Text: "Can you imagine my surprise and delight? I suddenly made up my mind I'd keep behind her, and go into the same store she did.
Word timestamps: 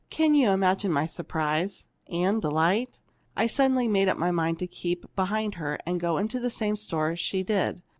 "Can 0.09 0.33
you 0.33 0.49
imagine 0.49 0.91
my 0.91 1.05
surprise 1.05 1.85
and 2.09 2.41
delight? 2.41 2.99
I 3.37 3.45
suddenly 3.45 3.87
made 3.87 4.07
up 4.09 4.17
my 4.17 4.31
mind 4.31 4.57
I'd 4.59 4.71
keep 4.71 5.05
behind 5.15 5.53
her, 5.61 5.77
and 5.85 5.99
go 5.99 6.17
into 6.17 6.39
the 6.39 6.49
same 6.49 6.75
store 6.75 7.15
she 7.15 7.43
did. 7.43 7.83